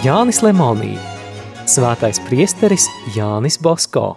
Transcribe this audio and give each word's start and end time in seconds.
Jānis 0.00 0.38
Lemonī, 0.40 0.94
Svētais 1.68 2.16
priesteris 2.24 2.86
Jānis 3.12 3.60
Bosko. 3.60 4.16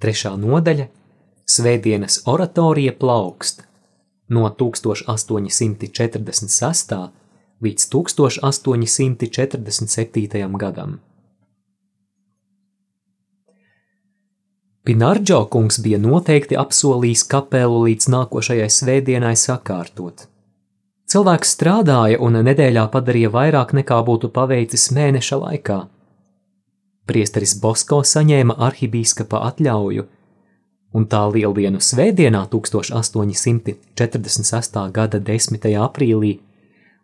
Trešā 0.00 0.32
nodaļa– 0.40 0.88
Svētdienas 1.56 2.24
oratorija 2.24 2.96
plaukst 2.96 3.60
no 4.32 4.48
1846. 4.48 6.96
līdz 7.60 7.82
1847. 7.92 10.48
gadam. 10.64 11.09
Pinardžo 14.84 15.44
kungs 15.52 15.76
bija 15.84 15.98
noteikti 16.00 16.56
apsolījis 16.56 17.26
kapelu 17.28 17.82
līdz 17.84 18.06
nākošajai 18.14 18.68
svētdienai 18.72 19.36
sakārtot. 19.36 20.24
Cilvēks 21.10 21.50
strādāja 21.56 22.20
un 22.22 22.38
nedēļā 22.46 22.84
padarīja 22.92 23.30
vairāk 23.34 23.74
nekā 23.76 23.98
būtu 24.06 24.26
paveicis 24.32 24.84
mēneša 24.96 25.36
laikā. 25.42 25.78
Priesteris 27.10 27.54
Bosko 27.60 27.98
saņēma 28.06 28.54
arhibīskapa 28.68 29.38
atļauju, 29.50 30.04
un 30.94 31.02
tā 31.10 31.22
lieldienu 31.34 31.80
svētdienā 31.82 32.42
1846. 32.52 34.78
gada 34.94 35.18
10. 35.18 35.66
aprīlī 35.86 36.32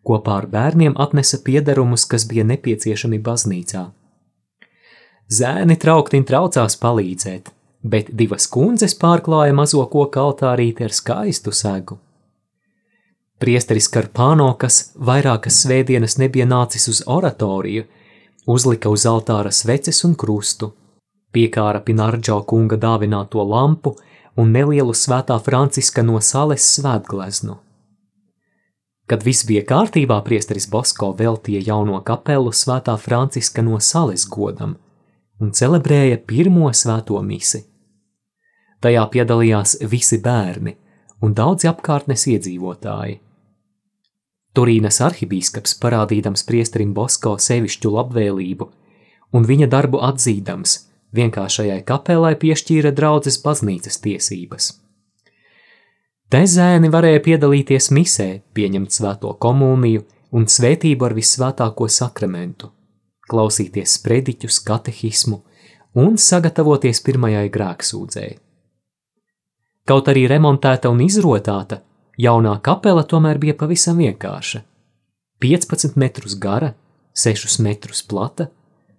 kopā 0.07 0.33
ar 0.41 0.47
bērniem 0.47 0.95
atnesa 1.03 1.39
piederumus, 1.43 2.03
kas 2.07 2.23
bija 2.31 2.45
nepieciešami 2.47 3.19
baznīcā. 3.19 3.91
Zēni 5.27 5.75
trauktin 5.83 6.23
traucās 6.25 6.79
palīdzēt, 6.79 7.56
bet 7.87 8.11
divas 8.21 8.49
kundzes 8.51 8.97
pārklāja 8.99 9.55
mazo 9.55 9.85
koku 9.93 10.23
altārīti 10.23 10.87
ar 10.87 10.95
skaistu 10.95 11.53
segu. 11.55 11.99
Priesteris 13.39 13.91
Karpāno, 13.93 14.49
kas 14.59 14.95
vairākas 14.97 15.61
svētdienas 15.65 16.17
nebija 16.19 16.47
nācis 16.49 16.89
uz 16.89 17.03
oratoriju, 17.07 17.85
uzlika 18.47 18.89
uz 18.89 19.05
altāra 19.07 19.53
sveces 19.53 20.03
un 20.09 20.15
krustu, 20.17 20.71
piekāra 21.37 21.83
Pinardžo 21.85 22.41
kunga 22.49 22.79
dāvināto 22.81 23.45
lampu 23.45 23.93
un 24.41 24.57
nelielu 24.57 24.97
svētā 24.97 25.37
Franciska 25.45 26.03
no 26.03 26.21
sales 26.21 26.65
svētgleznu. 26.79 27.59
Kad 29.07 29.23
viss 29.23 29.47
bija 29.47 29.63
kārtībā, 29.69 30.19
priesteris 30.27 30.67
Bosko 30.67 31.13
veltīja 31.15 31.61
jauno 31.69 32.01
kapelu 32.03 32.51
svētā 32.51 32.97
Franciska 32.99 33.63
no 33.63 33.79
sales 33.79 34.27
godam 34.27 34.75
un 35.41 35.53
celebrēja 35.53 36.19
pirmo 36.27 36.73
svēto 36.73 37.21
misi. 37.23 37.67
Tajā 38.85 39.05
piedalījās 39.13 39.79
visi 39.89 40.19
bērni 40.23 40.77
un 41.25 41.35
daudzi 41.35 41.69
apkārtnes 41.71 42.27
iedzīvotāji. 42.33 43.21
Turīnas 44.57 45.03
arhibīskaps 45.05 45.77
parādīdams 45.83 46.45
priesterim 46.49 46.95
Bosko 46.97 47.35
sevišķu 47.41 47.93
labvēlību 47.93 48.69
un 49.37 49.45
viņa 49.49 49.69
darbu 49.73 50.01
atzīdams, 50.07 50.79
vienkāršajai 51.17 51.83
kapelai 51.89 52.35
piešķīra 52.41 52.93
draudzes 52.97 53.41
baznīcas 53.43 54.01
tiesības. 54.05 54.71
Te 56.33 56.41
zēni 56.51 56.89
varēja 56.91 57.21
piedalīties 57.23 57.91
misē, 57.95 58.31
pieņemt 58.57 58.97
svēto 58.97 59.35
komuniju 59.41 60.07
un 60.37 60.49
svētību 60.51 61.07
ar 61.07 61.15
visvētāko 61.17 61.87
sakramentu, 61.93 62.73
klausīties 63.31 63.99
sprediķus, 64.01 64.59
katehismu 64.67 65.43
un 66.03 66.19
sagatavoties 66.19 67.05
pirmajai 67.07 67.47
grēksūdzēji. 67.55 68.41
Kaut 69.87 70.09
arī 70.11 70.25
remontēta 70.27 70.91
un 70.91 71.05
izrotāta, 71.05 71.81
jaunā 72.19 72.57
kapela 72.63 73.05
tomēr 73.07 73.39
bija 73.39 73.55
pavisam 73.55 74.01
vienkārša. 74.03 74.65
15 75.41 75.95
metrus 76.01 76.35
gara, 76.43 76.73
6 77.15 77.61
metrus 77.63 78.03
plata, 78.03 78.49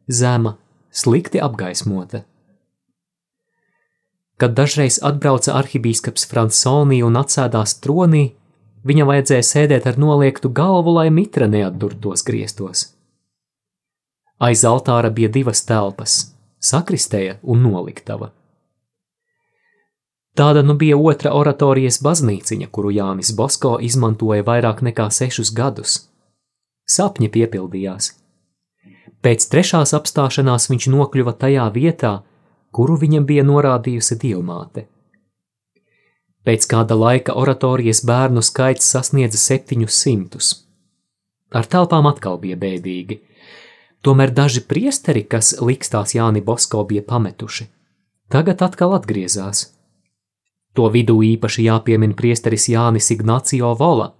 zema, 0.07 0.55
slikti 0.91 1.41
apgaismota. 1.43 2.23
Kad 4.37 4.53
dažreiz 4.53 4.99
atbrauca 5.01 5.55
arhibīskaps 5.57 6.27
Fransonī 6.29 7.01
un 7.03 7.17
atsēdās 7.19 7.79
tronī, 7.81 8.29
viņam 8.87 9.09
vajadzēja 9.09 9.47
sēdēt 9.49 9.87
ar 9.89 9.97
noliektu 9.97 10.53
galvu, 10.53 10.93
lai 10.99 11.09
mitra 11.11 11.49
neatdurtos 11.49 12.23
griestos. 12.23 12.91
Aiz 14.37 14.61
altāra 14.63 15.09
bija 15.09 15.33
divas 15.33 15.65
telpas- 15.65 16.19
sakristēja 16.71 17.39
un 17.41 17.63
noliktava. 17.65 18.31
Tāda 20.37 20.61
nu 20.61 20.75
bija 20.77 20.97
otra 21.01 21.31
oratorijas 21.33 21.97
baznīciņa, 22.05 22.67
kuru 22.69 22.91
Jānis 22.93 23.31
Bosko 23.33 23.77
izmantoja 23.81 24.43
vairāk 24.45 24.83
nekā 24.85 25.07
sešus 25.09 25.49
gadus. 25.57 25.95
Sapņi 26.85 27.29
piepildījās. 27.33 28.11
Pēc 29.25 29.47
trešās 29.49 29.95
apstāšanās 29.97 30.69
viņš 30.69 30.85
nokļuva 30.93 31.33
tajā 31.41 31.65
vietā, 31.73 32.11
kuru 32.69 32.99
viņam 33.01 33.25
bija 33.25 33.45
norādījusi 33.47 34.17
dievmāte. 34.21 34.85
Pēc 36.45 36.67
kāda 36.69 36.95
laika 36.95 37.33
oratorijas 37.33 38.03
bērnu 38.05 38.43
skaits 38.45 38.85
sasniedza 38.93 39.39
septiņus 39.41 39.97
simtus. 40.03 40.51
Ar 41.49 41.65
telpām 41.65 42.05
atkal 42.11 42.37
bija 42.37 42.59
bēdīgi. 42.61 43.17
Tomēr 44.05 44.31
daži 44.37 44.61
priesteri, 44.69 45.25
kas 45.25 45.55
likstās 45.59 46.13
Jāni 46.13 46.45
Bosko 46.45 46.83
bija 46.85 47.01
pametuši, 47.09 47.67
tagad 48.29 48.61
atkal 48.61 48.93
atgriezās. 48.99 49.65
To 50.77 50.91
vidū 50.93 51.15
īpaši 51.25 51.63
jāpiemina 51.65 52.13
priesteris 52.13 52.67
Jānis 52.69 53.09
Ignacio 53.09 53.71
Vola, 53.79 54.11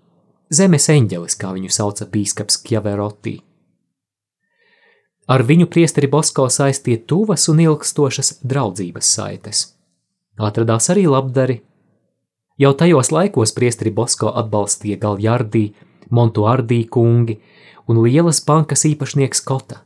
zemes 0.50 0.88
eņģelis, 0.90 1.38
kā 1.38 1.52
viņu 1.54 1.70
sauca 1.70 2.08
bīskaps 2.10 2.58
Kjaveroti. 2.66 3.36
Ar 5.30 5.44
viņu 5.46 5.68
priesteri 5.70 6.10
Bosko 6.10 6.48
saistīja 6.50 7.04
tuvas 7.06 7.46
un 7.52 7.62
ilgstošas 7.62 8.40
draudzības 8.42 9.14
saites. 9.20 9.64
Atradās 10.38 10.90
arī 10.90 11.06
labdari. 11.12 11.60
Jau 12.58 12.74
tajos 12.74 13.12
laikos 13.14 13.54
priesteri 13.54 13.92
Bosko 13.94 14.32
atbalstīja 14.42 14.98
Galjardī, 15.04 15.68
Montuardī 16.10 16.86
kungi 16.90 17.38
un 17.86 18.02
lielas 18.02 18.40
bankas 18.48 18.88
īpašnieks 18.90 19.44
Kota. 19.46 19.84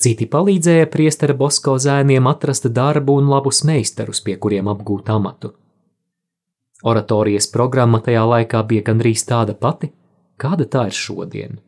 Citi 0.00 0.26
palīdzēja 0.26 0.88
priestera 0.90 1.34
Bosko 1.38 1.76
zēniem 1.78 2.26
atrast 2.26 2.66
darbu 2.78 3.14
un 3.20 3.28
labus 3.30 3.62
meistarus, 3.64 4.20
pie 4.20 4.34
kuriem 4.36 4.68
apgūt 4.72 5.10
amatu. 5.14 5.52
Oratorijas 6.84 7.46
programma 7.52 8.00
tajā 8.04 8.24
laikā 8.28 8.64
bija 8.68 8.84
gandrīz 8.90 9.22
tāda 9.28 9.54
pati, 9.54 9.92
kāda 10.36 10.66
tā 10.68 10.88
ir 10.90 10.98
šodien. 10.98 11.60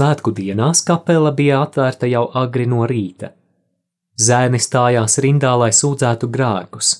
Svētku 0.00 0.32
dienās 0.32 0.80
kapela 0.80 1.28
bija 1.36 1.58
atvērta 1.60 2.08
jau 2.08 2.22
agri 2.40 2.64
no 2.64 2.86
rīta. 2.88 3.34
Zēni 4.16 4.56
stājās 4.56 5.18
rindā, 5.20 5.50
lai 5.60 5.74
sūdzētu 5.76 6.28
grēkus. 6.32 6.92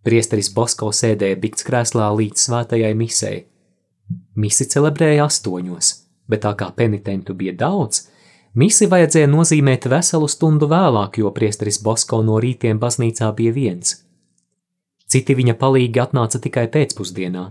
Priesteris 0.00 0.48
Bosko 0.54 0.88
sēdēja 0.96 1.36
bikts 1.42 1.66
krēslā 1.66 2.06
līdz 2.16 2.46
svētajai 2.46 2.94
misei. 2.96 3.42
Misi 4.32 4.64
celebrēja 4.64 5.26
astoņos, 5.26 5.90
bet 6.32 6.40
tā 6.46 6.54
kā 6.56 6.70
penitentu 6.78 7.36
bija 7.36 7.52
daudz, 7.66 8.06
misi 8.54 8.88
vajadzēja 8.88 9.28
nozīmēt 9.34 9.84
veselu 9.92 10.32
stundu 10.32 10.70
vēlāk, 10.72 11.20
jo 11.20 11.34
priesteris 11.36 11.82
Bosko 11.84 12.22
no 12.24 12.40
rītiem 12.40 12.80
baznīcā 12.80 13.28
bija 13.36 13.52
viens. 13.52 13.92
Citi 15.04 15.36
viņa 15.36 15.58
palīgi 15.60 16.00
atnāca 16.08 16.40
tikai 16.40 16.64
pēcpusdienā. 16.72 17.50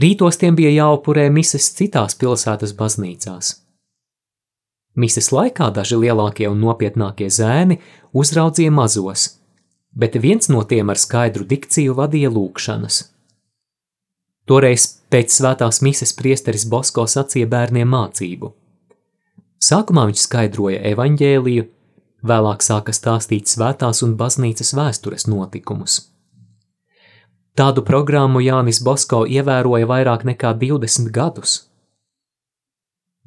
Rītos 0.00 0.38
tiem 0.40 0.54
bija 0.56 0.70
jāupurē 0.72 1.26
mises 1.32 1.66
citās 1.76 2.14
pilsētas 2.16 2.72
baznīcās. 2.78 3.50
Mises 4.96 5.28
laikā 5.32 5.68
daži 5.76 5.98
lielākie 6.00 6.48
un 6.48 6.60
nopietnākie 6.62 7.28
zēni 7.30 7.76
uzraudzīja 8.16 8.72
mazos, 8.72 9.26
bet 9.92 10.16
viens 10.22 10.48
no 10.48 10.62
tiem 10.64 10.90
ar 10.90 10.98
skaidru 10.98 11.44
dikciju 11.44 11.94
vadīja 11.98 12.30
lūkšanas. 12.32 13.02
Toreiz 14.48 14.86
pēc 15.12 15.36
svētās 15.36 15.82
mises 15.84 16.14
priesteris 16.16 16.64
Bosko 16.66 17.04
sacīja 17.06 17.50
bērniem 17.50 17.92
mācību. 17.92 18.50
Sākumā 19.60 20.06
viņš 20.08 20.24
skaidroja 20.24 20.80
evaņģēliju, 20.90 21.66
vēlāk 22.26 22.64
sāka 22.64 22.94
stāstīt 22.96 23.52
svētās 23.52 24.00
un 24.06 24.16
baznīcas 24.16 24.72
vēstures 24.74 25.28
notikumus. 25.28 26.09
Tādu 27.58 27.82
programmu 27.82 28.40
Jānis 28.44 28.78
Bosko 28.84 29.24
ievēroja 29.26 29.88
vairāk 29.90 30.22
nekā 30.28 30.54
20 30.58 31.10
gadus. 31.14 31.56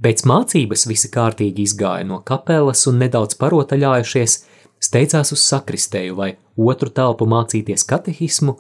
Pēc 0.04 0.24
mācības 0.28 0.88
visi 0.88 1.10
kārtīgi 1.12 1.66
izgāja 1.68 2.08
no 2.08 2.22
kapelas 2.25 2.86
un 2.88 3.02
nedaudz 3.04 3.36
parotaļājušies, 3.40 4.38
steidzās 4.84 5.31
uz 5.36 5.44
sakristēju 5.44 6.16
vai 6.16 6.30
otru 6.56 6.90
telpu 6.90 7.28
mācīties 7.30 7.86
katehismu 7.88 8.58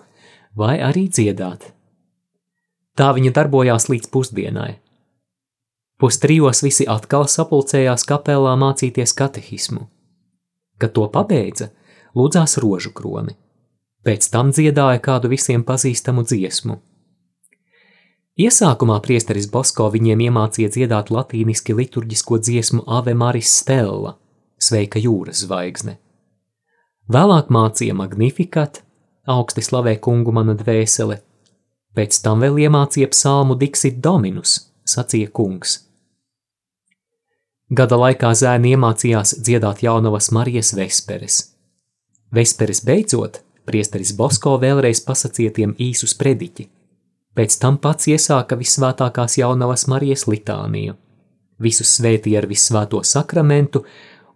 vai 0.59 0.77
arī 0.83 1.07
dziedāt. 1.09 1.71
Tā 2.93 3.09
viņa 3.15 3.31
darbojās 3.33 3.89
līdz 3.89 4.11
pusdienai. 4.13 4.73
Pustrijos 5.99 6.61
visi 6.65 6.85
atkal 6.89 7.25
sapulcējās 7.31 8.03
kapelā 8.09 8.53
mācīties 8.59 9.15
katehismu. 9.15 9.87
Kad 10.77 10.93
to 10.97 11.07
pabeidza, 11.09 11.71
lūdzās 12.13 12.59
rožu 12.61 12.91
kroni. 12.93 13.37
Pēc 14.03 14.27
tam 14.31 14.51
dziedāja 14.51 14.99
kādu 15.03 15.29
visiem 15.31 15.63
pazīstamu 15.63 16.25
dziesmu. 16.27 16.79
Iesākumā 18.33 18.97
priesteris 19.05 19.45
Bosko 19.51 19.87
viņiem 19.93 20.25
iemācīja 20.25 20.71
dziedāt 20.73 21.11
latīniski 21.13 21.75
liturģisko 21.77 22.39
dziesmu 22.41 22.81
Ave 22.89 23.13
Maris 23.13 23.51
Stella, 23.61 24.15
sveika 24.57 24.99
jūras 24.99 25.43
zvaigzne. 25.45 25.99
Vēlāk 27.13 27.51
mācīja 27.53 27.93
Magnificat, 27.93 28.81
augsti 29.29 29.61
slavē 29.61 29.95
kungu 30.01 30.33
mana 30.35 30.57
dvēsele, 30.57 31.19
pēc 31.93 32.19
tam 32.25 32.41
vēl 32.43 32.57
iemācīja 32.65 33.11
psalmu 33.13 33.55
Dixit 33.61 34.01
Dominus, 34.03 34.57
sacīja 34.81 35.29
kungs. 35.29 35.77
Gada 37.69 37.97
laikā 38.01 38.33
zēni 38.35 38.73
iemācījās 38.73 39.37
dziedāt 39.45 39.85
jaunavas 39.85 40.31
Marijas 40.35 40.73
vesperes. 40.77 41.39
Vesperes 42.33 42.81
beidzot, 42.85 43.39
priesteris 43.65 44.13
Bosko 44.17 44.57
vēlreiz 44.61 45.01
pasacīja 45.05 45.53
tiem 45.59 45.75
īsu 45.79 46.09
sprediķi. 46.09 46.67
Pēc 47.33 47.57
tam 47.61 47.79
pats 47.81 48.07
iesāka 48.11 48.57
visvētākās 48.59 49.39
jaunavas 49.39 49.87
Marijas 49.89 50.27
litāniju. 50.29 50.93
Visus 51.61 51.95
svētīja 51.97 52.43
ar 52.43 52.47
visvēto 52.49 53.01
sakramentu, 53.05 53.83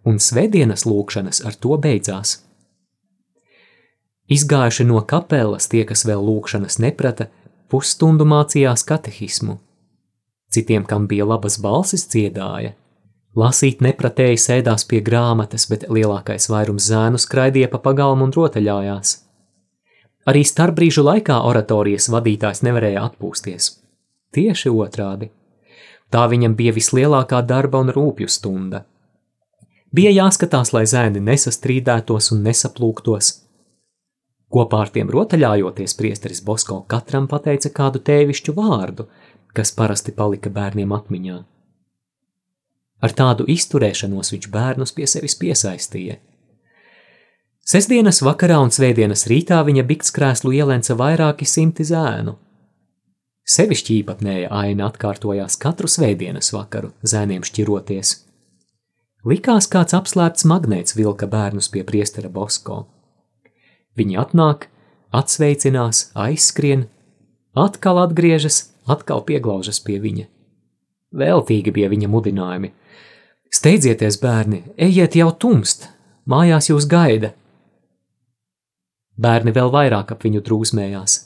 un 0.08 0.18
svētdienas 0.22 0.86
lūkšanas 0.88 1.44
ar 1.46 1.54
to 1.54 1.78
beidzās. 1.78 2.38
Izgājuši 4.28 4.84
no 4.88 5.00
kapelas 5.08 5.70
tie, 5.72 5.84
kas 5.88 6.04
vēl 6.08 6.20
lūkšanas 6.20 6.78
neprata, 6.84 7.28
pusstundu 7.72 8.26
mācījās 8.28 8.84
katehismu. 8.88 9.56
Citiem, 10.52 10.84
kam 10.88 11.06
bija 11.08 11.26
labas 11.28 11.58
balsis, 11.60 12.06
dziedāja. 12.08 12.74
Lasīt 13.38 13.82
nepratēji 13.84 14.40
sēdās 14.42 14.84
pie 14.90 15.00
grāmatas, 15.04 15.68
bet 15.70 15.86
lielākais 15.92 16.48
vairums 16.50 16.88
zēnu 16.90 17.20
skraidīja 17.22 17.70
pa 17.70 17.78
pagalmu 17.84 18.26
un 18.26 18.34
rotaļājās. 18.34 19.14
Arī 20.28 20.44
starpbrīžu 20.44 21.04
laikā 21.06 21.38
oratorijas 21.48 22.10
vadītājs 22.12 22.64
nevarēja 22.66 23.04
atpūsties. 23.08 23.70
Tieši 24.34 24.72
otrādi. 24.74 25.30
Tā 26.12 26.24
viņam 26.28 26.56
bija 26.58 26.74
vislielākā 26.76 27.40
darba 27.46 27.84
un 27.84 27.92
rūpju 27.94 28.28
stunda. 28.32 28.82
Bija 29.94 30.10
jāskatās, 30.12 30.74
lai 30.74 30.84
zēni 30.88 31.22
nesastrīdētos 31.24 32.32
un 32.34 32.42
nesaplūktos, 32.44 33.30
Kopā 34.48 34.80
ar 34.86 34.90
tiem 34.92 35.10
rotaļājoties, 35.12 35.92
priesteris 35.98 36.40
Bosko 36.44 36.80
katram 36.88 37.26
pateica 37.28 37.68
kādu 37.68 38.00
tēvišķu 38.00 38.54
vārdu, 38.56 39.04
kas 39.52 39.74
parasti 39.76 40.14
palika 40.16 40.48
bērniem 40.52 40.94
atmiņā. 40.96 41.36
Ar 43.04 43.14
tādu 43.14 43.46
izturēšanos 43.46 44.32
viņš 44.34 44.48
bērnus 44.50 44.94
pie 44.94 45.06
sevis 45.06 45.36
piesaistīja. 45.38 46.18
Sesdienas 47.68 48.22
vakarā 48.24 48.56
un 48.64 48.72
svētdienas 48.72 49.26
rītā 49.28 49.60
viņa 49.66 49.84
biktskrēslu 49.90 50.54
ielenca 50.56 50.96
vairāki 50.96 51.46
simti 51.46 51.84
zēnu. 51.84 52.32
Sevišķi 53.48 53.98
īpatnēja 54.02 54.48
aina 54.52 54.88
atkārtojās 54.88 55.56
katru 55.60 55.88
svētdienas 55.88 56.50
vakaru, 56.52 56.94
zēniem 57.04 57.44
šķiroties. 57.44 58.14
Likās 59.28 59.68
kāds 59.68 59.96
apslēpts 59.96 60.46
magnēts 60.48 60.96
vilka 60.96 61.28
bērnus 61.28 61.68
pie 61.72 61.84
priestera 61.84 62.30
Bosko. 62.32 62.86
Viņi 63.98 64.18
atnāk, 64.20 64.68
atsveicinās, 65.12 66.10
aizskrien, 66.16 66.86
atkal 67.56 68.00
atgriežas, 68.04 68.62
atkal 68.88 69.24
pieglaužas 69.28 69.80
pie 69.84 69.98
viņa. 70.00 70.28
Veltīgi 71.18 71.72
bija 71.74 71.88
viņa 71.92 72.08
mudinājumi. 72.12 72.72
Steidzieties, 73.54 74.18
bērni, 74.20 74.62
ejiet 74.76 75.16
jau 75.16 75.30
tumst, 75.32 75.88
mājās 76.28 76.68
jūs 76.70 76.88
gaida. 76.90 77.32
Bērni 79.18 79.54
vēl 79.56 79.72
vairāk 79.74 80.12
ap 80.14 80.26
viņu 80.26 80.42
drūzmējās. 80.46 81.16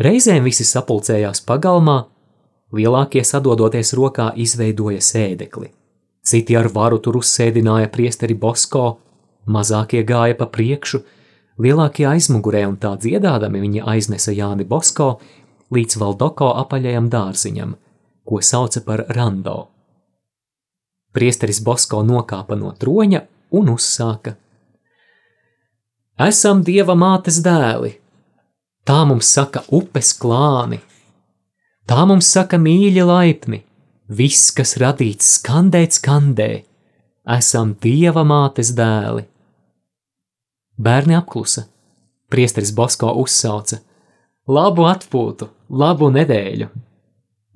Reizēm 0.00 0.44
visi 0.46 0.64
sapulcējās 0.64 1.42
pagalmā, 1.48 1.98
lielākie 2.76 3.24
sadodoties 3.24 3.92
rokā 3.96 4.30
izveidoja 4.36 5.02
sēdekli. 5.02 5.72
Citi 6.26 6.56
ar 6.58 6.68
varu 6.72 6.98
tur 7.02 7.18
uzsēdināja 7.20 7.90
priesteri 7.92 8.34
Bosko, 8.34 8.86
mazākie 9.46 10.02
gāja 10.06 10.38
pa 10.38 10.48
priekšu, 10.50 11.02
Lielākie 11.56 12.04
aizmugurē 12.04 12.66
un 12.68 12.74
tā 12.76 12.90
dziedādami 13.00 13.62
viņi 13.62 13.80
aiznesa 13.88 14.32
Jāni 14.36 14.66
Bosko 14.68 15.14
līdz 15.72 15.96
Valdoko 16.02 16.50
apaļajam 16.60 17.08
dārziņam, 17.08 17.72
ko 18.28 18.40
sauca 18.44 18.82
par 18.84 19.06
Rando. 19.16 19.56
Priesteris 21.16 21.62
Bosko 21.64 22.02
nokāpa 22.04 22.58
no 22.60 22.74
troņa 22.76 23.22
un 23.56 23.70
uzsāka: 23.72 24.34
Esam 26.20 26.60
dieva 26.64 26.96
mātes 26.96 27.38
dēli, 27.44 27.94
tā 28.84 28.98
mums 29.08 29.30
saka 29.32 29.62
upes 29.78 30.12
klāni, 30.20 30.82
tā 31.88 32.04
mums 32.08 32.28
saka 32.36 32.60
mīļi 32.60 33.04
laipni, 33.08 33.62
viss, 34.08 34.50
kas 34.56 34.76
radīts 34.82 35.38
skandēt 35.38 35.96
skandē, 35.96 36.50
esam 37.36 37.72
dieva 37.80 38.24
mātes 38.24 38.74
dēli. 38.76 39.24
Bērni 40.76 41.16
apklusa. 41.16 41.64
Priesteris 42.28 42.72
Bosko 42.74 43.12
uzsauca: 43.22 43.78
Labu 44.48 44.84
atpūtu, 44.90 45.48
labu 45.70 46.10
nedēļu! 46.12 46.68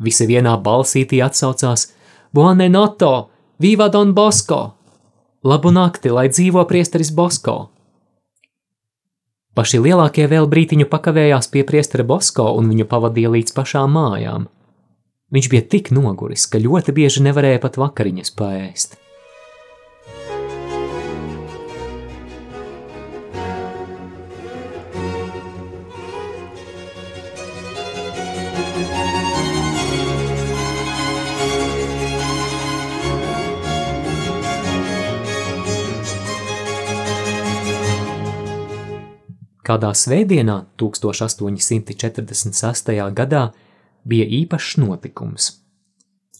Visi 0.00 0.26
vienā 0.30 0.54
balsītī 0.64 1.20
atsaucās: 1.20 1.90
Buone 2.32 2.70
noto, 2.72 3.12
viva 3.60 3.88
Don 3.88 4.14
Bosko! 4.14 4.72
Labu 5.44 5.70
nakti, 5.72 6.08
lai 6.08 6.28
dzīvo 6.32 6.64
priesteris 6.68 7.12
Bosko! 7.12 7.58
Paši 9.54 9.80
lielākie 9.84 10.24
vēl 10.30 10.48
brītiņu 10.48 10.86
pakavējās 10.88 11.50
pie 11.52 11.66
priestera 11.68 12.06
Bosko 12.06 12.46
un 12.56 12.70
viņu 12.72 12.86
pavadīja 12.88 13.34
līdz 13.34 13.52
pašām 13.56 13.92
mājām. 13.92 14.48
Viņš 15.34 15.50
bija 15.52 15.66
tik 15.74 15.90
noguris, 15.92 16.46
ka 16.48 16.62
ļoti 16.62 16.94
bieži 16.96 17.26
nevarēja 17.26 17.60
pat 17.60 17.76
vakariņas 17.82 18.32
paēst. 18.38 18.96
Kādā 39.70 39.92
svētdienā 39.94 40.64
1846. 40.82 42.90
gadā 43.14 43.54
bija 44.02 44.26
īpašs 44.40 44.82
notikums. 44.82 45.62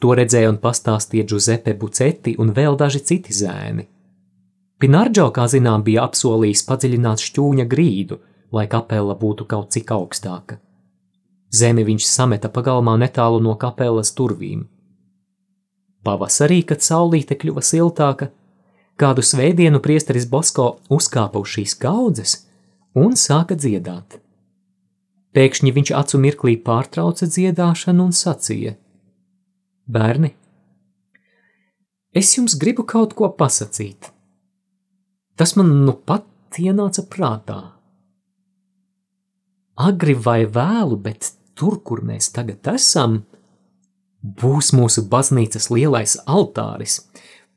To 0.03 0.19
redzēja 0.19 0.51
un 0.51 0.59
pastāstīja 0.59 1.29
Giuseppe 1.31 1.71
Bucetti 1.79 2.35
un 2.43 2.51
vēl 2.57 2.75
daži 2.81 2.99
citi 3.07 3.31
zēni. 3.31 3.87
Pinardžo, 4.83 5.29
kā 5.31 5.47
zinām, 5.47 5.87
bija 5.87 6.03
apsolījis 6.09 6.67
padziļināt 6.67 7.23
šķūņa 7.29 7.65
grīdu, 7.71 8.19
lai 8.51 8.67
kapela 8.67 9.15
būtu 9.15 9.47
kaut 9.47 9.71
cik 9.79 9.95
augstāka. 9.95 10.59
Zemi 11.55 11.87
viņš 11.87 12.11
sameta 12.11 12.51
pagalmā 12.51 12.99
netālu 12.99 13.39
no 13.47 13.55
kapelas 13.55 14.11
durvīm. 14.11 14.67
Pavasarī, 16.03 16.67
kad 16.67 16.83
saulīte 16.83 17.39
kļuva 17.39 17.63
siltāka, 17.63 18.35
kādu 18.99 19.23
svētdienu 19.23 19.79
priesteris 19.79 20.27
Bosko 20.27 20.83
uzkāpa 20.91 21.39
uz 21.39 21.55
šīs 21.55 21.79
kaudzes 21.79 22.50
un 22.95 23.17
sāka 23.19 23.57
dziedāt. 23.59 24.19
Pēkšņi 25.35 25.73
viņš 25.77 25.93
acu 25.95 26.19
mirklī 26.19 26.57
pārtrauca 26.59 27.29
dziedāšanu 27.31 28.09
un 28.09 28.15
sacīja: 28.17 28.75
Bērni, 29.87 30.33
es 32.15 32.33
jums 32.37 32.57
gribu 32.59 32.87
kaut 32.87 33.15
ko 33.15 33.31
pasakīt. 33.31 34.11
Tas 35.39 35.55
man 35.57 35.71
nu 35.87 35.95
pat 35.95 36.27
ienāca 36.59 37.07
prātā. 37.07 37.61
Agri 39.81 40.15
vai 40.15 40.45
vēlu, 40.45 40.99
bet 41.01 41.31
tur, 41.57 41.79
kur 41.81 42.03
mēs 42.05 42.29
tagad 42.35 42.67
esam, 42.75 43.23
būs 44.21 44.75
mūsu 44.77 45.07
baznīcas 45.09 45.71
lielais 45.73 46.19
altāris, 46.27 46.99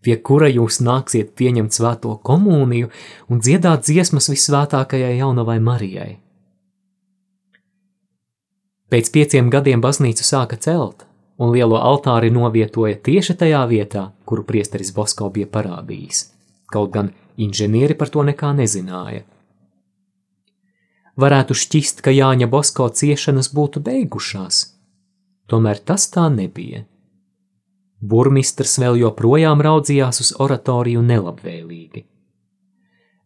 pie 0.03 0.17
kura 0.19 0.49
jūs 0.51 0.81
nāksiet 0.83 1.31
pieņemt 1.39 1.73
svēto 1.73 2.17
komuniju 2.27 2.91
un 3.31 3.39
dziedāt 3.39 3.87
dziesmas 3.87 4.29
visvētākajai 4.33 5.15
jaunavai 5.17 5.57
Marijai. 5.63 6.11
Pēc 8.93 9.09
pieciem 9.09 9.49
gadiem 9.49 9.81
baznīcu 9.81 10.25
sāka 10.27 10.59
celt, 10.61 11.07
un 11.41 11.53
lielo 11.55 11.79
altāri 11.81 12.29
novietoja 12.29 12.99
tieši 13.07 13.35
tajā 13.39 13.63
vietā, 13.71 14.11
kuru 14.29 14.45
priesteris 14.45 14.93
Bosko 14.93 15.31
bija 15.33 15.49
parādījis, 15.49 16.27
kaut 16.69 16.91
gan 16.93 17.09
inženieri 17.37 17.97
par 17.97 18.11
to 18.13 18.21
nekā 18.27 18.51
nezināja. 18.59 19.23
Varētu 21.17 21.57
šķist, 21.57 22.01
ka 22.05 22.13
Jāņa 22.13 22.47
Bosko 22.49 22.87
ciešanas 22.89 23.51
būtu 23.53 23.81
beigušās, 23.85 24.63
tomēr 25.49 25.81
tas 25.81 26.07
tā 26.13 26.25
nebija. 26.33 26.85
Burmistrs 28.03 28.75
vēl 28.83 28.97
joprojām 28.99 29.61
raudzījās 29.63 30.19
uz 30.23 30.33
oratoriju 30.43 31.03
nelabvēlīgi. 31.07 32.03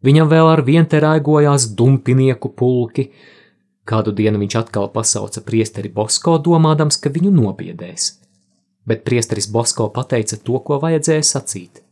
Viņam 0.06 0.30
vēl 0.30 0.46
ar 0.52 0.62
vien 0.62 0.86
te 0.86 1.00
raigojās 1.02 1.72
dumpinieku 1.74 2.52
pulki, 2.54 3.08
kādu 3.88 4.14
dienu 4.14 4.38
viņš 4.38 4.56
atkal 4.60 4.86
pasauca 4.94 5.42
priesteri 5.42 5.90
Bosko, 5.90 6.36
domādams, 6.38 7.00
ka 7.02 7.10
viņu 7.10 7.34
nobiedēs. 7.34 8.12
Bet 8.86 9.02
priesteris 9.04 9.50
Bosko 9.50 9.88
pateica 9.90 10.38
to, 10.38 10.62
ko 10.62 10.78
vajadzēja 10.78 11.26
sacīt. 11.26 11.82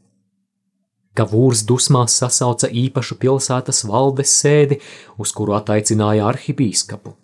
Ka 1.16 1.26
vūrs 1.26 1.64
dusmās 1.66 2.14
sasauca 2.20 2.70
īpašu 2.70 3.18
pilsētas 3.18 3.82
valdes 3.88 4.30
sēdi, 4.30 4.78
uz 5.18 5.32
kuru 5.34 5.56
ataicināja 5.58 6.28
arhibīskapu. 6.30 7.16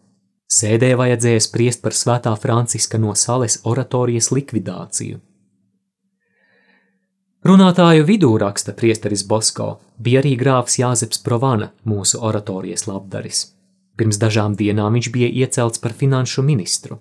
Sēdē 0.52 0.96
vajadzēja 0.98 1.44
spriest 1.44 1.80
par 1.84 1.94
svētā 1.96 2.32
Franciska 2.40 2.98
no 2.98 3.14
sales 3.14 3.60
oratorijas 3.68 4.32
likvidāciju. 4.34 5.20
Runātāju 7.42 8.04
vidū 8.06 8.28
raksta 8.38 8.70
priesteris 8.70 9.24
Bosko, 9.26 9.80
bija 9.98 10.20
arī 10.20 10.36
grāfs 10.38 10.76
Jāzeps 10.78 11.18
Provana, 11.26 11.72
mūsu 11.82 12.20
oratorijas 12.22 12.86
labdaris. 12.86 13.40
Pirms 13.98 14.20
dažām 14.22 14.54
dienām 14.54 14.94
viņš 14.94 15.08
bija 15.10 15.30
iecelts 15.42 15.82
par 15.82 15.90
finanšu 15.98 16.44
ministru. 16.46 17.00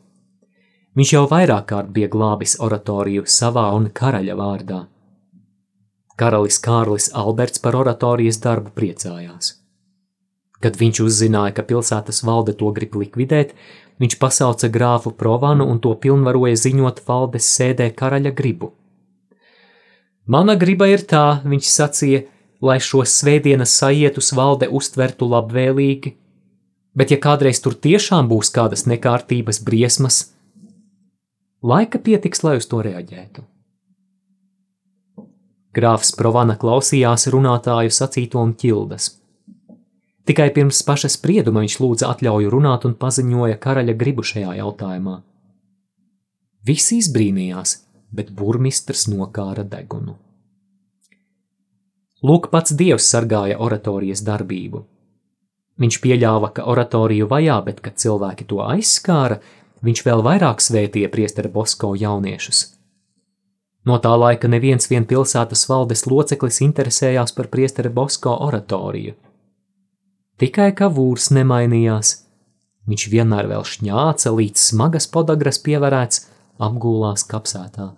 Viņš 0.97 1.13
jau 1.13 1.21
vairāk 1.29 1.67
kārt 1.69 1.93
bija 1.93 2.09
glābis 2.09 2.57
oratoriju 2.57 3.27
savā 3.29 3.67
un 3.77 3.91
karaļa 3.93 4.39
vārdā. 4.41 4.81
Karalis 6.17 6.57
Kārlis 6.57 7.11
Alberts 7.13 7.61
par 7.61 7.77
oratorijas 7.77 8.41
darbu 8.41 8.73
priecājās. 8.73 9.53
Kad 10.57 10.73
viņš 10.81 11.05
uzzināja, 11.05 11.53
ka 11.53 11.69
pilsētas 11.69 12.25
valde 12.25 12.57
to 12.57 12.73
grib 12.73 12.97
likvidēt, 12.97 13.53
viņš 14.01 14.17
pasauca 14.17 14.73
grāfu 14.73 15.13
Provanu 15.13 15.69
un 15.69 15.77
to 15.79 15.93
pilnvaroja 15.93 16.57
ziņot 16.65 17.05
valdes 17.05 17.45
sēdē 17.45 17.93
karaļa 17.93 18.33
gribu. 18.33 18.73
Mana 20.27 20.55
griba 20.55 20.87
ir 20.91 21.05
tā, 21.09 21.41
viņš 21.45 21.69
sacīja, 21.69 22.25
lai 22.61 22.77
šos 22.79 23.13
svētdienas 23.21 23.73
sajietus 23.81 24.31
valde 24.37 24.69
uztvertu 24.69 25.25
labvēlīgi, 25.29 26.13
bet 26.93 27.13
ja 27.13 27.17
kādreiz 27.21 27.61
tur 27.63 27.73
tiešām 27.73 28.29
būs 28.29 28.51
kādas 28.53 28.85
nekārtības, 28.85 29.61
briesmas, 29.65 30.19
laika 31.63 31.99
pietiks, 31.99 32.43
lai 32.45 32.59
uz 32.61 32.69
to 32.69 32.83
reaģētu. 32.85 33.47
Grāfs 35.71 36.11
Provana 36.19 36.57
klausījās 36.59 37.29
runātāju 37.31 37.93
sacīto 37.95 38.41
un 38.43 38.53
ķildas. 38.59 39.13
Tikai 40.27 40.49
pirms 40.53 40.81
paša 40.85 41.09
sprieduma 41.09 41.63
viņš 41.63 41.77
lūdza 41.81 42.09
atļauju 42.11 42.51
runāt 42.51 42.85
un 42.85 42.93
paziņoja 42.99 43.57
karaļa 43.63 43.95
gribu 43.97 44.25
šajā 44.27 44.57
jautājumā. 44.59 45.21
Visi 46.67 46.99
izbrīnījās, 47.01 47.77
bet 48.11 48.31
burmistrs 48.35 49.07
nokāra 49.11 49.63
degunu. 49.67 50.17
Lūk, 52.21 52.51
pats 52.53 52.75
Dievs 52.77 53.07
sargāja 53.09 53.57
oratorijas 53.57 54.21
darbību. 54.21 54.83
Viņš 55.81 55.97
pieļāva, 56.03 56.51
ka 56.53 56.67
oratoriju 56.69 57.25
vajā, 57.31 57.57
bet 57.65 57.79
kad 57.81 57.97
cilvēki 57.97 58.45
to 58.51 58.59
aizskāra, 58.61 59.39
viņš 59.81 60.03
vēl 60.05 60.21
vairāk 60.27 60.61
svētīja 60.61 61.09
priestera 61.09 61.49
Bosko 61.49 61.95
jauniešus. 61.97 62.67
No 63.89 63.97
tā 63.97 64.11
laika 64.13 64.45
neviens 64.51 64.85
vien 64.91 65.07
pilsētas 65.09 65.65
valdes 65.69 66.05
loceklis 66.05 66.61
interesējās 66.61 67.33
par 67.33 67.49
priestera 67.49 67.89
Bosko 67.89 68.35
oratoriju. 68.45 69.15
Tikai 70.37 70.69
kā 70.77 70.89
vūrs 70.93 71.31
nemainījās, 71.33 72.13
viņš 72.89 73.07
vienmēr 73.13 73.49
vēl 73.49 73.65
šņāca 73.65 74.35
līdz 74.37 74.67
smagas 74.69 75.09
podagras 75.09 75.61
pievērēts 75.65 76.27
apgūlās 76.61 77.25
kapsētā. 77.29 77.89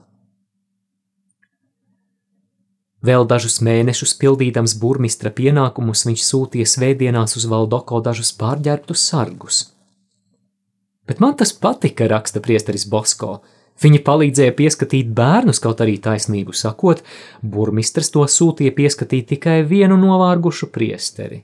Vēl 3.04 3.26
dažus 3.28 3.58
mēnešus 3.60 4.14
pildīdams 4.16 4.78
burmistra 4.80 5.28
pienākumus, 5.36 6.06
viņš 6.08 6.22
sūtīja 6.24 6.70
svētdienās 6.72 7.36
uz 7.36 7.46
Valdoko 7.52 8.00
dažus 8.04 8.32
pārģērbtus 8.40 9.02
sargus. 9.10 9.58
Bet 11.04 11.20
man 11.20 11.36
tas 11.36 11.52
patika, 11.52 12.08
raksta 12.08 12.40
priesteris 12.40 12.86
Bosko. 12.88 13.42
Viņi 13.84 14.00
palīdzēja 14.06 14.54
pieskatīt 14.56 15.10
bērnus, 15.18 15.60
kaut 15.60 15.82
arī 15.84 15.98
taisnību 16.00 16.56
sakot, 16.56 17.02
burmistrs 17.42 18.14
to 18.14 18.24
sūtīja 18.24 18.72
pieskatīt 18.78 19.28
tikai 19.34 19.58
vienu 19.68 19.98
novārgušu 20.00 20.72
priesteri. 20.72 21.42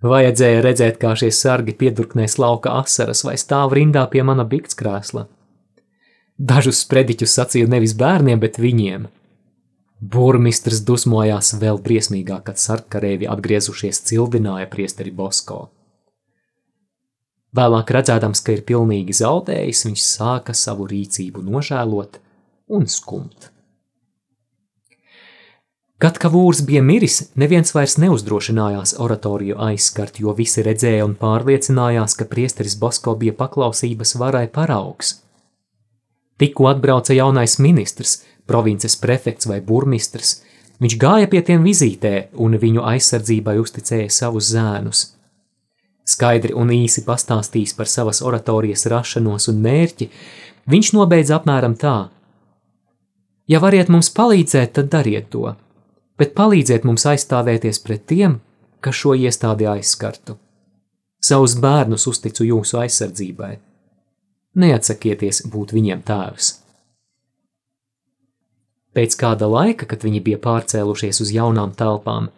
Vajadzēja 0.00 0.64
redzēt, 0.64 0.96
kā 1.02 1.12
šie 1.18 1.28
sargi 1.34 1.74
piedurknēs 1.76 2.38
lauka 2.40 2.78
asaras 2.80 3.20
vai 3.26 3.36
stāv 3.36 3.76
rindā 3.76 4.06
pie 4.08 4.24
mana 4.24 4.48
biktskrēsla. 4.48 5.26
Dažus 6.38 6.86
sprediķus 6.86 7.36
sacīja 7.36 7.68
nevis 7.68 7.98
bērniem, 7.98 8.40
bet 8.40 8.62
viņiem– 8.62 9.08
Burmistrs 9.98 10.84
dusmojās 10.86 11.56
vēl 11.58 11.80
briesmīgāk, 11.82 12.44
kad 12.46 12.60
sarkanēvi 12.62 13.26
atgriezušies 13.26 14.04
cildināja 14.06 14.68
priesteri 14.70 15.10
Bosko. 15.10 15.66
Vēlāk 17.58 17.90
redzēdams, 17.96 18.42
ka 18.44 18.54
ir 18.54 18.64
pilnīgi 18.68 19.16
zaudējis, 19.18 19.86
viņš 19.88 20.02
sāka 20.04 20.54
savu 20.54 20.86
rīcību 20.90 21.42
nožēlot 21.42 22.20
un 22.76 22.86
skumt. 22.86 23.48
Kad 25.98 26.20
Kavūrs 26.22 26.60
bija 26.62 26.78
miris, 26.84 27.32
neviens 27.34 27.72
vairs 27.74 27.96
neuzdrošinājās 27.98 28.92
oratoriju 29.02 29.56
aizskart, 29.66 30.20
jo 30.22 30.30
visi 30.30 30.62
redzēja 30.62 31.08
un 31.08 31.16
pārliecinājās, 31.18 32.14
ka 32.14 32.28
priesteris 32.30 32.76
Bosko 32.78 33.16
bija 33.18 33.34
paklausības 33.34 34.14
varai 34.20 34.44
paraugs. 34.46 35.16
Tikko 36.38 36.68
atbrauca 36.70 37.16
jaunais 37.16 37.56
ministrs, 37.58 38.20
provinces 38.48 38.96
prefekts 38.96 39.48
vai 39.50 39.60
burmistrs, 39.64 40.38
viņš 40.82 40.96
gāja 41.00 41.28
pie 41.30 41.42
tiem 41.44 41.64
vizītē 41.66 42.14
un 42.40 42.56
viņu 42.58 42.84
aizsardzībai 42.88 43.58
uzticēja 43.62 44.10
savus 44.14 44.50
zēnus. 44.54 45.04
Skaidri 46.08 46.54
un 46.56 46.72
īsi 46.72 47.04
pastāstījis 47.04 47.74
par 47.76 47.90
savas 47.92 48.22
oratorijas 48.24 48.86
rašanos 48.88 49.50
un 49.52 49.60
mērķi, 49.64 50.08
viņš 50.72 50.92
nobeidz 50.96 51.32
apmēram 51.36 51.76
tā: 51.76 52.08
Ja 53.48 53.60
variet 53.60 53.88
mums 53.92 54.08
palīdzēt, 54.16 54.72
tad 54.78 54.88
dariet 54.92 55.28
to, 55.32 55.54
bet 56.20 56.34
palīdziet 56.36 56.84
mums 56.88 57.04
aizstāvēties 57.08 57.80
pret 57.84 58.06
tiem, 58.08 58.40
kas 58.80 58.96
šo 59.02 59.14
iestādi 59.16 59.68
aizskartu. 59.68 60.38
Savus 61.20 61.56
bērnus 61.58 62.06
uzticu 62.06 62.46
jūsu 62.46 62.78
aizsardzībai. 62.78 63.56
Neatsakieties 64.58 65.42
būt 65.50 65.74
viņiem 65.76 66.04
tēvs. 66.06 66.52
Pēc 68.98 69.14
kāda 69.14 69.46
laika, 69.46 69.86
kad 69.86 70.02
viņi 70.02 70.18
bija 70.26 70.38
pārcēlušies 70.42 71.20
uz 71.22 71.28
jaunām 71.30 71.70
telpām, 71.78 72.32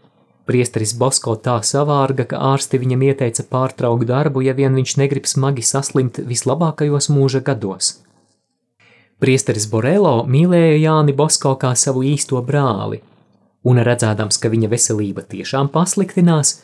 priesteris 0.44 0.90
Bosko 0.92 1.32
tā 1.40 1.54
savārga, 1.64 2.26
ka 2.28 2.40
ārsti 2.50 2.76
viņam 2.82 3.04
ieteica 3.06 3.46
pārtraukt 3.48 4.04
darbu, 4.10 4.42
ja 4.44 4.52
vien 4.58 4.76
viņš 4.76 4.92
negrib 5.00 5.28
smagi 5.30 5.64
saslimt 5.64 6.20
vislabākajos 6.20 7.08
mūža 7.14 7.40
gados. 7.46 7.94
Priesteris 9.24 9.64
Borelo 9.72 10.18
mīlēja 10.34 10.76
Jāni 10.82 11.14
Bosko 11.16 11.54
kā 11.64 11.70
savu 11.72 12.04
īsto 12.10 12.44
brāli, 12.44 13.00
un 13.64 13.80
redzēdams, 13.88 14.36
ka 14.36 14.52
viņa 14.52 14.68
veselība 14.74 15.24
tiešām 15.32 15.72
pasliktinās, 15.72 16.58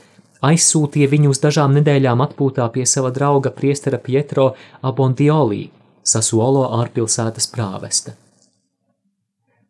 aizsūtīja 0.44 1.08
viņu 1.14 1.32
uz 1.32 1.40
dažām 1.46 1.72
nedēļām 1.80 2.26
atpūtā 2.28 2.68
pie 2.76 2.84
sava 2.84 3.14
drauga 3.16 3.54
priestera 3.62 3.96
Pietro 3.96 4.52
Abondiolī, 4.84 5.70
Sasuolo 6.04 6.68
ārpilsētas 6.82 7.48
prāvesta. 7.56 8.18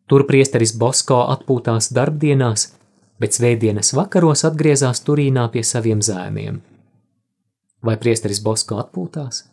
Tur 0.07 0.23
priesteris 0.27 0.71
Bosko 0.71 1.19
atpūtās 1.33 1.91
darbdienās, 1.95 2.69
bet 3.19 3.35
svētdienas 3.35 3.91
vakaros 3.97 4.45
atgriezās 4.47 5.03
Turīnā 5.03 5.49
pie 5.51 5.63
saviem 5.67 5.99
zēniem. 6.05 6.61
Vai 7.83 7.95
priesteris 7.99 8.39
Bosko 8.43 8.79
atpūtās? 8.81 9.43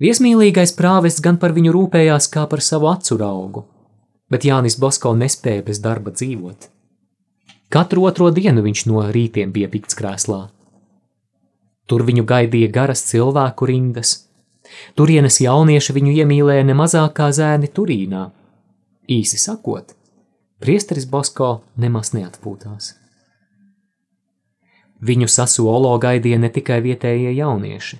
Viesmīlīgais 0.00 0.74
prāvests 0.76 1.22
gan 1.24 1.38
par 1.40 1.54
viņu 1.56 1.72
rūpējās 1.72 2.28
kā 2.28 2.44
par 2.50 2.60
savu 2.60 2.90
acu 2.92 3.16
augu, 3.24 3.64
bet 4.30 4.44
Jānis 4.44 4.76
Bosko 4.78 5.14
nespēja 5.16 5.64
bez 5.64 5.80
darba 5.80 6.12
dzīvot. 6.12 6.68
Katru 7.72 8.04
otro 8.06 8.28
dienu 8.30 8.62
viņš 8.62 8.84
no 8.86 9.02
rītiem 9.10 9.50
bija 9.56 9.70
pikts 9.72 9.96
krēslā. 9.98 10.46
Tur 11.86 12.04
viņu 12.06 12.26
gaidīja 12.28 12.68
garas 12.70 13.02
cilvēku 13.08 13.66
rindas, 13.66 14.25
Turienes 14.98 15.40
jaunieši 15.40 15.96
viņu 15.96 16.14
iemīlēja 16.22 16.66
ne 16.66 16.76
mazāk 16.78 17.16
kā 17.18 17.30
zēni 17.32 17.70
Turīnā. 17.72 18.28
Īsi 19.06 19.38
sakot, 19.38 19.94
priesteris 20.62 21.06
Bosko 21.10 21.60
nemaz 21.76 22.12
neatpūtās. 22.16 22.94
Viņu 25.06 25.28
sasuolo 25.28 25.92
gaidīja 26.00 26.40
ne 26.40 26.50
tikai 26.50 26.80
vietējie 26.84 27.34
jaunieši. 27.36 27.98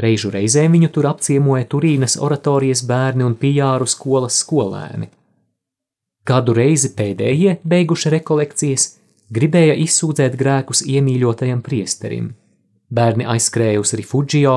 Reižu 0.00 0.30
reizē 0.32 0.66
viņu 0.72 0.90
tur 0.92 1.08
apciemoja 1.08 1.68
Turīnas 1.72 2.16
oratorijas 2.20 2.82
bērni 2.88 3.24
un 3.24 3.36
pijāru 3.40 3.86
skolas 3.88 4.40
skolēni. 4.42 5.08
Kādu 6.26 6.56
reizi 6.56 6.90
pēdējie, 6.96 7.60
beiguši 7.64 8.12
rekolekcijas, 8.16 8.88
gribēja 9.32 9.76
izsūdzēt 9.84 10.36
grēkus 10.40 10.82
iemīļotajam 10.84 11.62
priesterim. 11.64 12.32
Bērni 12.90 13.26
aizskrēja 13.30 13.80
uz 13.82 13.94
Rifugio, 13.98 14.56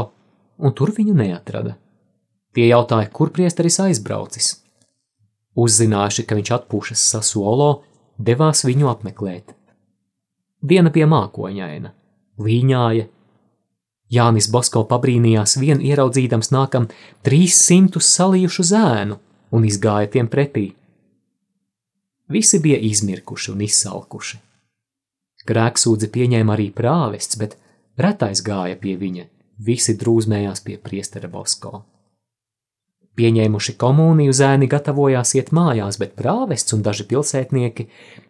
un 0.59 0.75
tur 0.75 0.91
viņu 0.95 1.15
neatrada. 1.17 1.75
Tie 2.53 2.67
jautāja, 2.67 3.09
kur 3.13 3.31
priesteris 3.33 3.79
aizbraucis. 3.83 4.57
Uzzinājuši, 5.59 6.25
ka 6.27 6.37
viņš 6.37 6.51
atpūšas 6.57 7.05
Sasuolo, 7.13 7.69
devās 8.17 8.65
viņu 8.67 8.89
apmeklēt. 8.91 9.53
Diena 10.59 10.91
bija 10.91 11.07
mākoņaina, 11.09 11.93
līņāja. 12.43 13.07
Jānis 14.09 14.49
Bosko 14.49 14.83
pabrīnījās 14.89 15.55
vien 15.61 15.83
ieraudzījams 15.85 16.49
nākam 16.51 16.89
trīs 17.23 17.59
simtus 17.61 18.09
salījušu 18.15 18.65
zēnu 18.71 19.19
un 19.53 19.65
izgāja 19.69 20.09
tiem 20.15 20.27
pretī. 20.31 20.71
Visi 22.29 22.59
bija 22.61 22.77
izmirkuši 22.89 23.51
un 23.53 23.61
izsalkuši. 23.65 24.39
Grēksūdzi 25.49 26.09
pieņēma 26.13 26.53
arī 26.53 26.67
prāvests, 26.75 27.37
bet 27.41 27.55
retais 27.97 28.41
gāja 28.45 28.75
pie 28.81 28.97
viņa, 28.99 29.25
visi 29.65 29.95
drūzmējās 29.99 30.63
pie 30.65 30.77
priestera 30.81 31.29
Bosko. 31.31 31.83
Pieņēmuši 33.19 33.73
komuniju 33.75 34.31
zēni 34.31 34.69
gatavojās 34.71 35.33
iet 35.35 35.49
mājās, 35.51 35.97
bet 35.99 36.15
prāvests 36.15 36.75
un 36.77 36.83
daži 36.85 37.03
pilsētnieki, 37.09 37.89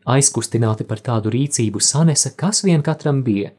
aizkustināti 0.09 0.88
par 0.89 1.03
tādu 1.05 1.29
rīcību, 1.36 1.81
sanesa, 1.83 2.31
kas 2.33 2.63
vien 2.65 2.81
katram 2.81 3.21
bija, 3.24 3.51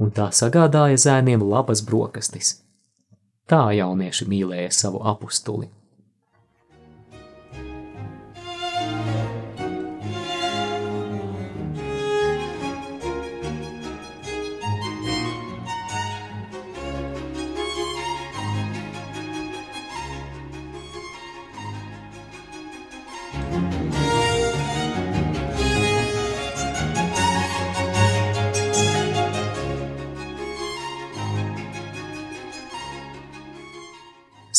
un 0.00 0.14
tā 0.16 0.30
sagādāja 0.32 0.96
zēniem 0.96 1.44
labas 1.44 1.84
brokastis. 1.84 2.54
Tā 3.44 3.66
jaunieši 3.76 4.28
mīlēja 4.30 4.72
savu 4.72 5.02
apustuli. 5.04 5.68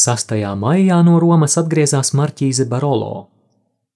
Sastajā 0.04 0.50
maijā 0.60 0.98
no 1.06 1.16
Romas 1.22 1.54
atgriezās 1.62 2.10
Marķīze 2.18 2.66
Barolo. 2.68 3.30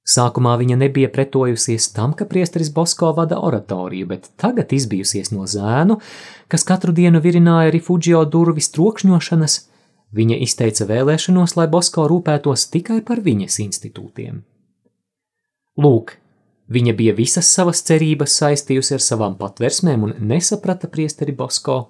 Sākumā 0.07 0.53
viņa 0.61 0.77
nebija 0.79 1.09
pretojusies 1.11 1.89
tam, 1.91 2.13
ka 2.15 2.23
priesteris 2.29 2.69
Bosko 2.71 3.09
vada 3.17 3.41
oratoriju, 3.43 4.07
bet 4.13 4.29
tagad 4.39 4.71
izbijusies 4.71 5.33
no 5.35 5.43
zēnu, 5.51 5.97
kas 6.47 6.63
katru 6.69 6.93
dienu 6.95 7.19
virināja 7.25 7.73
Rifugio 7.75 8.21
durvis 8.23 8.71
trokšņošanas, 8.77 9.57
viņa 10.15 10.39
izteica 10.47 10.87
vēlēšanos, 10.87 11.57
lai 11.59 11.67
Bosko 11.75 12.07
rūpētos 12.07 12.69
tikai 12.71 13.01
par 13.09 13.19
viņas 13.25 13.59
institūtiem. 13.65 14.39
Lūk, 15.83 16.13
viņa 16.71 16.93
bija 17.01 17.17
visas 17.17 17.51
savas 17.51 17.83
cerības 17.89 18.37
saistījusi 18.39 18.95
ar 18.95 19.03
savām 19.03 19.35
patversmēm 19.41 20.07
un 20.07 20.15
nesaprata 20.31 20.87
priesteri 20.87 21.35
Bosko, 21.35 21.81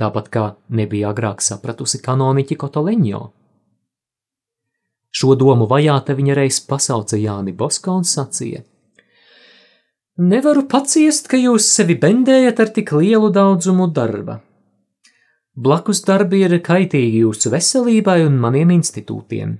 tāpat 0.00 0.32
kā 0.32 0.52
nebija 0.72 1.12
agrāk 1.12 1.44
sapratusi 1.44 2.00
kanoniķi 2.00 2.56
Kotoleņo. 2.64 3.28
Šo 5.18 5.34
domu 5.34 5.66
vajāta 5.66 6.14
viņa 6.14 6.34
reiz 6.38 6.58
pasauca 6.62 7.18
Jāni 7.18 7.54
Bosko 7.56 7.96
un 7.98 8.04
sacīja: 8.06 8.60
Nevaru 10.18 10.66
paciest, 10.70 11.30
ka 11.30 11.38
jūs 11.38 11.66
sevi 11.74 11.96
bendējat 11.98 12.60
ar 12.62 12.70
tik 12.74 12.92
lielu 12.94 13.30
daudzumu 13.34 13.88
darba. 13.94 14.40
Blakus 15.58 16.04
darbi 16.06 16.44
ir 16.46 16.54
kaitīgi 16.62 17.24
jūsu 17.24 17.50
veselībai 17.50 18.20
un 18.28 18.38
maniem 18.38 18.70
institūtiem. 18.76 19.56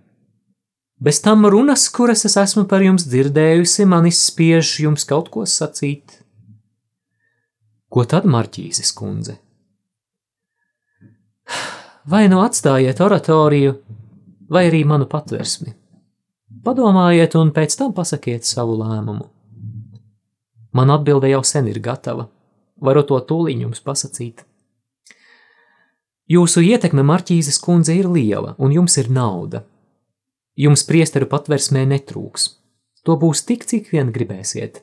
Bez 1.03 1.21
tam 1.23 1.47
runas, 1.47 1.88
kuras 1.94 2.25
es 2.27 2.37
esmu 2.38 2.64
par 2.71 2.83
jums 2.83 3.07
dzirdējusi, 3.07 3.87
man 3.87 4.07
izspiež 4.11 4.77
jums 4.85 5.07
kaut 5.07 5.31
ko 5.35 5.44
sacīt. 5.47 6.21
Ko 7.88 8.05
tad, 8.05 8.27
Marķīzes 8.27 8.90
kundze? 8.94 9.38
Vai 12.11 12.27
nu 12.31 12.42
atstājiet 12.42 12.99
oratoriju, 13.03 13.77
vai 14.51 14.69
arī 14.69 14.85
manu 14.89 15.07
patversmi. 15.11 15.75
Padomājiet 16.65 17.37
un 17.39 17.53
pēc 17.55 17.77
tam 17.79 17.95
pasakiet 17.97 18.45
savu 18.49 18.79
lēmumu. 18.81 19.29
Man 20.73 20.93
atbilde 20.93 21.31
jau 21.31 21.43
sen 21.45 21.69
ir 21.69 21.81
gatava, 21.85 22.29
varu 22.81 23.03
to 23.05 23.19
tūlīt 23.31 23.65
jums 23.65 23.81
pasakīt. 23.85 24.45
Jūsu 26.29 26.61
ietekme 26.61 27.03
Marķīzes 27.09 27.57
kundze 27.65 27.95
ir 27.97 28.09
liela, 28.13 28.55
un 28.59 28.73
jums 28.73 28.99
ir 29.01 29.09
nauda. 29.09 29.63
Jums 30.61 30.85
priesteru 30.85 31.29
patversmē 31.31 31.87
netrūks. 31.89 32.51
To 33.07 33.17
būs 33.17 33.47
tik, 33.49 33.65
cik 33.65 33.89
vien 33.95 34.13
gribēsiet. 34.13 34.83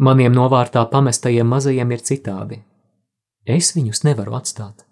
Maniem 0.00 0.34
novārtā 0.34 0.82
pamestajiem 0.90 1.46
mazajiem 1.46 1.90
ir 1.94 2.02
citādi. 2.02 2.62
Es 3.46 3.74
viņus 3.76 4.02
nevaru 4.08 4.34
atstāt. 4.38 4.89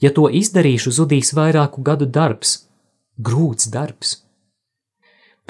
Ja 0.00 0.10
to 0.16 0.28
izdarīšu, 0.32 0.92
zudīs 0.96 1.34
vairāku 1.36 1.84
gadu 1.84 2.08
darbs, 2.08 2.56
grūts 3.20 3.68
darbs. 3.72 4.16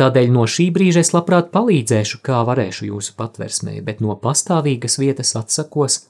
Tādēļ 0.00 0.30
no 0.32 0.46
šī 0.48 0.70
brīža 0.74 1.02
es 1.04 1.12
labprāt 1.12 1.50
palīdzēšu, 1.54 2.22
kā 2.24 2.40
varēšu 2.48 2.88
jūsu 2.88 3.14
patversmē, 3.18 3.76
bet 3.84 4.00
no 4.00 4.16
pastāvīgas 4.16 4.96
vietas 5.02 5.34
atsakos, 5.36 6.06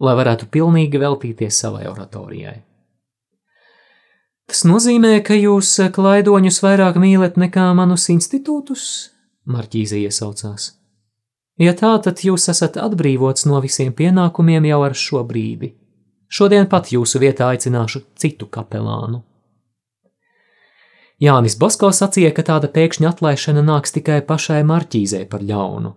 lai 0.00 0.14
varētu 0.16 0.48
pilnīgi 0.52 1.00
veltīties 1.02 1.58
savai 1.64 1.88
oratorijai. 1.90 2.60
Tas 4.46 4.62
nozīmē, 4.62 5.18
ka 5.26 5.34
jūs 5.34 5.72
klaidoņus 5.92 6.62
vairāk 6.62 7.00
mīlat 7.02 7.38
nekā 7.40 7.66
manus 7.74 8.06
institūtus? 8.14 8.84
Marķīze 9.50 9.98
iesaucās. 10.06 10.70
Ja 11.58 11.72
tā, 11.74 11.96
tad 12.04 12.22
jūs 12.22 12.46
esat 12.52 12.76
atbrīvots 12.78 13.48
no 13.50 13.58
visiem 13.64 13.90
pienākumiem 13.96 14.68
jau 14.70 14.80
ar 14.86 14.94
šo 14.94 15.24
brīdi. 15.26 15.72
Šodien 16.28 16.66
pat 16.70 16.90
jūsu 16.90 17.20
vietā 17.22 17.52
aicināšu 17.54 18.02
citu 18.18 18.48
kapelānu. 18.50 19.22
Jānis 21.22 21.54
Bosko 21.56 21.92
sacīja, 21.96 22.32
ka 22.36 22.44
tāda 22.44 22.68
pēkšņa 22.72 23.08
atlaišana 23.14 23.62
nāks 23.64 23.94
tikai 23.94 24.18
pašai 24.26 24.60
marķīzē 24.68 25.22
par 25.30 25.44
ļaunu. 25.46 25.94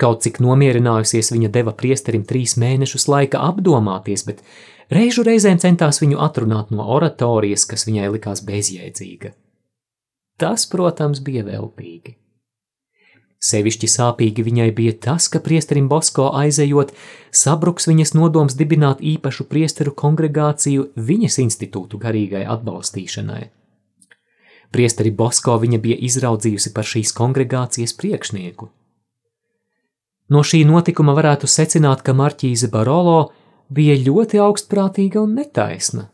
Kaut 0.00 0.22
cik 0.24 0.40
nomierinājusies 0.42 1.28
viņa 1.34 1.50
deva 1.52 1.74
priesterim 1.76 2.24
trīs 2.26 2.56
mēnešus 2.58 3.04
laika 3.12 3.42
apdomāties, 3.50 4.24
bet 4.26 4.40
reižu 4.90 5.26
reizēm 5.26 5.60
centās 5.62 6.00
viņu 6.02 6.18
atrunāt 6.24 6.72
no 6.72 6.88
oratorijas, 6.96 7.66
kas 7.68 7.84
viņai 7.86 8.08
likās 8.16 8.42
bezjēdzīga. 8.48 9.34
Tas, 10.40 10.64
protams, 10.66 11.20
bija 11.20 11.44
veltīgi. 11.46 12.16
Sevišķi 13.42 13.88
sāpīgi 13.90 14.44
viņai 14.46 14.68
bija 14.76 14.92
tas, 15.06 15.26
ka 15.26 15.40
priesterim 15.42 15.88
Bosko 15.90 16.28
aizejot, 16.38 16.92
sabruks 17.34 17.88
viņas 17.90 18.14
nodoms 18.14 18.54
dibināt 18.54 19.02
īpašu 19.02 19.48
priesteru 19.50 19.94
kongregāciju 19.98 20.92
viņas 20.94 21.40
institūtu 21.42 21.98
garīgai 22.04 22.44
atbalstīšanai. 22.54 23.42
Priesteri 24.72 25.10
Bosko 25.10 25.58
viņa 25.58 25.82
bija 25.82 25.98
izraudzījusi 26.06 26.72
par 26.72 26.86
šīs 26.86 27.10
kongregācijas 27.18 27.98
priekšnieku. 27.98 28.70
No 30.32 30.46
šī 30.46 30.62
notikuma 30.64 31.12
varētu 31.18 31.50
secināt, 31.50 32.06
ka 32.06 32.14
Marķīze 32.16 32.70
Barolo 32.72 33.32
bija 33.68 33.98
ļoti 33.98 34.38
augstprātīga 34.40 35.20
un 35.20 35.34
netaisna. 35.36 36.06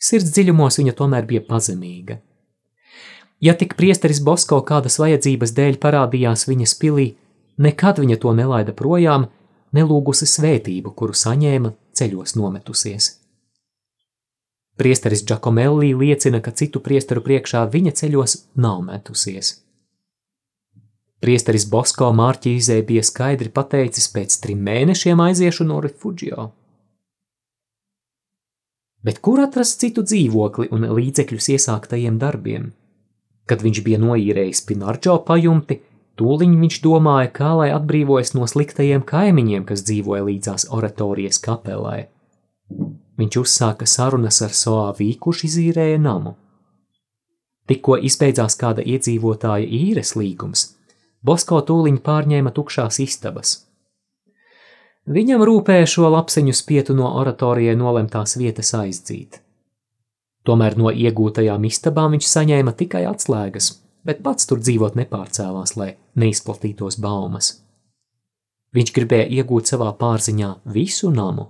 Sirds 0.00 0.30
dziļumos 0.36 0.78
viņa 0.80 0.94
tomēr 1.00 1.26
bija 1.28 1.42
pazemīga. 1.48 2.20
Ja 3.40 3.54
tik 3.56 3.74
priesteris 3.76 4.20
Bosko 4.20 4.60
kādas 4.68 4.98
vajadzības 5.00 5.54
dēļ 5.56 5.78
parādījās 5.80 6.44
viņas 6.48 6.74
pilī, 6.80 7.06
nekad 7.56 8.02
viņa 8.02 8.18
to 8.20 8.34
nelaida 8.36 8.74
projām, 8.76 9.30
nelūgusi 9.72 10.28
svētību, 10.28 10.92
kuru 10.92 11.16
saņēma 11.16 11.72
ceļos 11.96 12.36
nometusies. 12.36 13.14
Priesteris 14.80 15.24
Giacomelli 15.28 15.92
liecina, 15.94 16.40
ka 16.40 16.52
citu 16.56 16.80
priesteru 16.80 17.20
priekšā 17.24 17.66
viņa 17.72 17.92
ceļos 18.00 18.36
nav 18.56 18.78
metusies. 18.86 19.58
Priesteris 21.20 21.66
Bosko 21.68 22.08
Mārķīzē 22.16 22.78
bija 22.88 23.02
skaidri 23.04 23.52
pateicis, 23.52 24.06
pēc 24.08 24.38
trim 24.40 24.62
mēnešiem 24.64 25.20
aiziešu 25.20 25.66
no 25.68 25.82
Refugio. 25.84 26.46
Bet 29.04 29.20
kur 29.24 29.40
atrast 29.44 29.80
citu 29.84 30.04
dzīvokli 30.04 30.70
un 30.72 30.88
līdzekļus 30.96 31.50
iesāktajiem 31.56 32.16
darbiem? 32.20 32.70
Kad 33.48 33.62
viņš 33.64 33.80
bija 33.86 34.00
noīrējis 34.02 34.64
Pinarģo 34.68 35.16
pajumti, 35.26 35.80
tūliņ 36.20 36.56
viņš 36.64 36.80
domāja, 36.84 37.30
kā 37.34 37.52
lai 37.60 37.70
atbrīvojas 37.74 38.34
no 38.36 38.48
sliktajiem 38.50 39.06
kaimiņiem, 39.06 39.64
kas 39.68 39.84
dzīvoja 39.88 40.26
līdzās 40.28 40.68
oratorijas 40.70 41.40
kapelai. 41.42 42.08
Viņš 43.20 43.40
uzsāka 43.40 43.88
sarunas 43.88 44.40
ar 44.44 44.54
Soāvī, 44.56 45.12
kurš 45.20 45.46
izīrēja 45.50 45.98
namu. 46.00 46.36
Tikko 47.70 47.98
izbeidzās 48.06 48.56
kāda 48.58 48.82
iedzīvotāja 48.82 49.66
īres 49.66 50.16
līgums, 50.18 50.70
Bosko 51.20 51.58
tūliņ 51.68 51.98
pārņēma 52.00 52.50
tukšās 52.56 52.96
istabas. 53.04 53.50
Viņam 55.10 55.42
rūpēja 55.44 55.88
šo 55.92 56.08
lapseņu 56.14 56.54
spietu 56.56 56.96
no 56.96 57.10
oratorijai 57.20 57.74
nolemtās 57.76 58.38
vietas 58.40 58.72
aizdzīt. 58.78 59.40
Tomēr 60.50 60.74
no 60.74 60.90
iegūtajām 60.90 61.62
istabām 61.68 62.16
viņš 62.16 62.26
saņēma 62.26 62.72
tikai 62.74 63.04
atslēgas, 63.06 63.68
bet 64.02 64.18
pats 64.24 64.48
tur 64.50 64.58
dzīvot 64.58 64.96
nepārcēlās, 64.98 65.76
lai 65.78 65.92
neizplatītos 66.18 66.98
baumas. 66.98 67.52
Viņš 68.74 68.90
gribēja 68.96 69.28
iegūt 69.38 69.70
savā 69.70 69.92
pārziņā 70.00 70.50
visu 70.74 71.12
namu. 71.14 71.46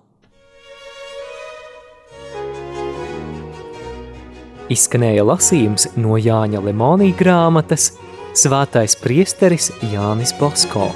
Izskanēja 4.68 5.24
lasījums 5.24 5.88
no 5.96 6.20
Jāņa 6.20 6.60
Lemonī 6.68 7.14
grāmatas 7.16 7.94
Svētais 8.36 9.00
priesteris 9.00 9.72
Jānis 9.90 10.36
Bosko. 10.36 10.92